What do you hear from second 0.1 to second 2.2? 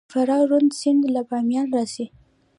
فراه رود سیند له بامیان راځي